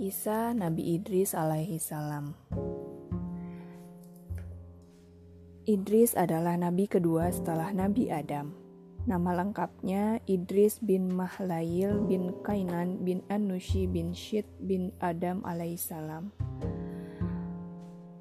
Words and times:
Kisah 0.00 0.56
Nabi 0.56 0.96
Idris 0.96 1.36
alaihi 1.36 1.76
salam. 1.76 2.32
Idris 5.68 6.16
adalah 6.16 6.56
nabi 6.56 6.88
kedua 6.88 7.28
setelah 7.28 7.68
Nabi 7.76 8.08
Adam. 8.08 8.56
Nama 9.04 9.44
lengkapnya 9.44 10.24
Idris 10.24 10.80
bin 10.80 11.12
Mahlail 11.12 12.00
bin 12.08 12.32
Kainan 12.40 13.04
bin 13.04 13.20
Anushi 13.28 13.84
bin 13.84 14.16
Syed 14.16 14.48
bin 14.64 14.88
Adam 15.04 15.44
alaihissalam. 15.44 16.32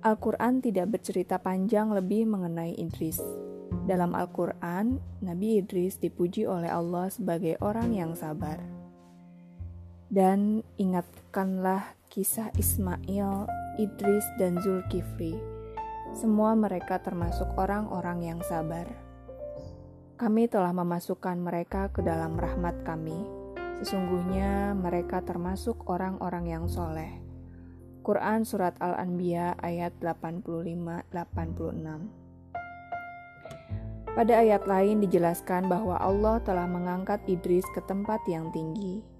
Al-Quran 0.03 0.59
tidak 0.59 0.99
bercerita 0.99 1.39
panjang 1.39 1.95
lebih 1.95 2.27
mengenai 2.27 2.75
Idris. 2.75 3.23
Dalam 3.87 4.19
Al-Quran, 4.19 4.99
Nabi 5.23 5.63
Idris 5.63 5.95
dipuji 5.95 6.43
oleh 6.43 6.67
Allah 6.67 7.07
sebagai 7.07 7.55
orang 7.63 7.95
yang 7.95 8.19
sabar. 8.19 8.78
Dan 10.09 10.65
ingatkanlah 10.81 11.93
kisah 12.09 12.49
Ismail, 12.57 13.45
Idris, 13.77 14.25
dan 14.41 14.57
Zulkifli. 14.57 15.37
Semua 16.17 16.57
mereka 16.57 16.97
termasuk 16.97 17.45
orang-orang 17.53 18.25
yang 18.25 18.41
sabar. 18.41 18.89
Kami 20.17 20.49
telah 20.49 20.73
memasukkan 20.73 21.37
mereka 21.37 21.93
ke 21.93 22.01
dalam 22.01 22.41
rahmat 22.41 22.81
kami. 22.81 23.21
Sesungguhnya 23.85 24.73
mereka 24.73 25.21
termasuk 25.21 25.85
orang-orang 25.85 26.57
yang 26.57 26.65
soleh. 26.65 27.21
Quran 28.01 28.49
Surat 28.49 28.73
Al-Anbiya 28.81 29.61
ayat 29.61 29.93
85-86 30.01 31.13
Pada 34.17 34.33
ayat 34.41 34.65
lain 34.65 35.05
dijelaskan 35.05 35.69
bahwa 35.69 36.01
Allah 36.01 36.41
telah 36.41 36.65
mengangkat 36.65 37.21
Idris 37.29 37.69
ke 37.77 37.85
tempat 37.85 38.25
yang 38.25 38.49
tinggi 38.49 39.18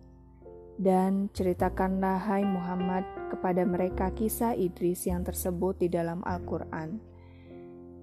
dan 0.79 1.27
ceritakanlah 1.35 2.23
hai 2.23 2.47
Muhammad 2.47 3.03
kepada 3.27 3.67
mereka 3.67 4.15
kisah 4.15 4.55
Idris 4.55 5.03
yang 5.03 5.27
tersebut 5.27 5.75
di 5.83 5.91
dalam 5.91 6.23
Al-Quran. 6.23 7.03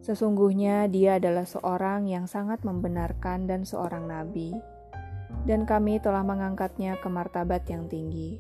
Sesungguhnya 0.05 0.84
dia 0.86 1.16
adalah 1.16 1.48
seorang 1.48 2.04
yang 2.04 2.28
sangat 2.28 2.62
membenarkan 2.69 3.48
dan 3.48 3.64
seorang 3.64 4.04
nabi. 4.06 4.52
Dan 5.48 5.66
kami 5.66 5.98
telah 5.98 6.22
mengangkatnya 6.22 7.00
ke 7.00 7.08
martabat 7.10 7.66
yang 7.66 7.88
tinggi. 7.91 8.38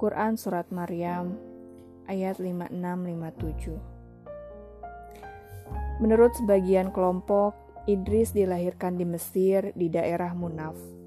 Quran 0.00 0.38
Surat 0.38 0.70
Maryam 0.72 1.36
ayat 2.08 2.40
56-57 2.40 3.76
Menurut 6.00 6.32
sebagian 6.36 6.90
kelompok, 6.94 7.54
Idris 7.84 8.32
dilahirkan 8.32 8.96
di 8.96 9.04
Mesir 9.04 9.76
di 9.76 9.92
daerah 9.92 10.32
Munaf 10.32 11.03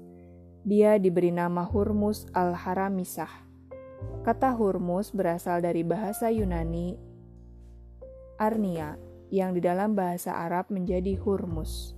dia 0.68 1.00
diberi 1.00 1.32
nama 1.32 1.64
Hurmus 1.64 2.28
al-Haramisah. 2.36 3.32
Kata 4.20 4.52
Hurmus 4.52 5.16
berasal 5.16 5.64
dari 5.64 5.80
bahasa 5.80 6.28
Yunani 6.28 6.92
Arnia, 8.36 9.00
yang 9.32 9.56
di 9.56 9.64
dalam 9.64 9.96
bahasa 9.96 10.36
Arab 10.36 10.68
menjadi 10.68 11.16
Hurmus. 11.16 11.96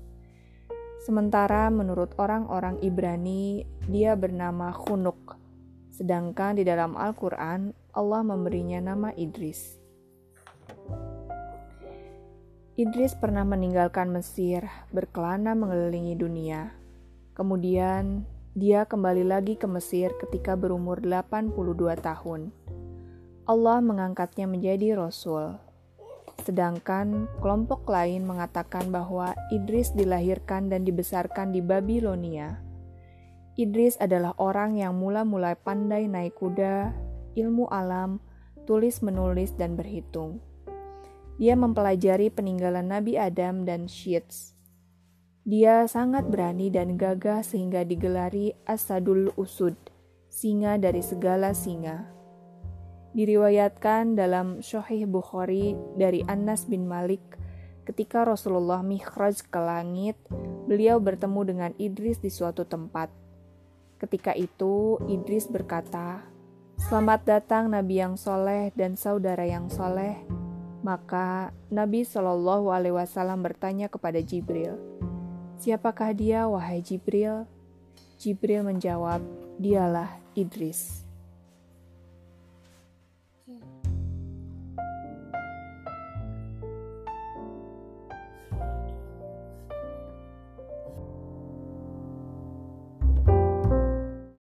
Sementara 1.03 1.67
menurut 1.69 2.15
orang-orang 2.17 2.79
Ibrani, 2.79 3.67
dia 3.91 4.15
bernama 4.15 4.71
Khunuk. 4.71 5.37
Sedangkan 5.91 6.57
di 6.57 6.65
dalam 6.65 6.95
Al-Quran, 6.95 7.75
Allah 7.91 8.23
memberinya 8.23 8.79
nama 8.81 9.11
Idris. 9.19 9.77
Idris 12.79 13.13
pernah 13.19 13.45
meninggalkan 13.45 14.09
Mesir, 14.09 14.65
berkelana 14.95 15.53
mengelilingi 15.53 16.17
dunia. 16.17 16.73
Kemudian 17.37 18.25
dia 18.51 18.83
kembali 18.83 19.31
lagi 19.31 19.55
ke 19.55 19.71
Mesir 19.71 20.11
ketika 20.19 20.59
berumur 20.59 20.99
82 20.99 21.55
tahun. 22.03 22.51
Allah 23.47 23.79
mengangkatnya 23.79 24.51
menjadi 24.51 24.99
rasul. 24.99 25.55
Sedangkan 26.43 27.31
kelompok 27.39 27.87
lain 27.87 28.27
mengatakan 28.27 28.91
bahwa 28.91 29.39
Idris 29.55 29.95
dilahirkan 29.95 30.67
dan 30.67 30.83
dibesarkan 30.83 31.55
di 31.55 31.63
Babilonia. 31.63 32.59
Idris 33.55 33.95
adalah 34.03 34.35
orang 34.35 34.75
yang 34.75 34.99
mula-mula 34.99 35.55
pandai 35.55 36.11
naik 36.11 36.35
kuda, 36.35 36.91
ilmu 37.39 37.71
alam, 37.71 38.19
tulis 38.67 38.99
menulis 38.99 39.55
dan 39.55 39.79
berhitung. 39.79 40.43
Dia 41.39 41.55
mempelajari 41.55 42.35
peninggalan 42.35 42.91
Nabi 42.91 43.15
Adam 43.15 43.63
dan 43.63 43.87
Syeds 43.87 44.59
dia 45.51 45.83
sangat 45.91 46.31
berani 46.31 46.71
dan 46.71 46.95
gagah 46.95 47.43
sehingga 47.43 47.83
digelari 47.83 48.55
Asadul 48.71 49.35
Usud, 49.35 49.75
singa 50.31 50.79
dari 50.79 51.03
segala 51.03 51.51
singa. 51.59 52.07
Diriwayatkan 53.19 54.15
dalam 54.15 54.63
Sahih 54.63 55.11
Bukhari 55.11 55.75
dari 55.99 56.23
Anas 56.31 56.71
bin 56.71 56.87
Malik, 56.87 57.35
ketika 57.83 58.23
Rasulullah 58.23 58.87
mihraj 58.87 59.43
ke 59.43 59.59
langit, 59.59 60.15
beliau 60.71 61.03
bertemu 61.03 61.41
dengan 61.43 61.73
Idris 61.83 62.23
di 62.23 62.31
suatu 62.31 62.63
tempat. 62.63 63.11
Ketika 63.99 64.31
itu, 64.39 65.03
Idris 65.11 65.51
berkata, 65.51 66.23
Selamat 66.79 67.27
datang 67.27 67.75
Nabi 67.75 67.99
yang 67.99 68.15
soleh 68.15 68.71
dan 68.79 68.95
saudara 68.95 69.43
yang 69.43 69.67
soleh. 69.67 70.15
Maka 70.87 71.51
Nabi 71.75 72.07
Shallallahu 72.07 72.71
Alaihi 72.71 72.95
Wasallam 72.95 73.45
bertanya 73.45 73.91
kepada 73.93 74.23
Jibril, 74.25 74.90
Siapakah 75.61 76.17
dia, 76.17 76.49
wahai 76.49 76.81
Jibril? 76.81 77.45
Jibril 78.17 78.65
menjawab, 78.65 79.21
"Dialah 79.61 80.09
Idris." 80.33 81.05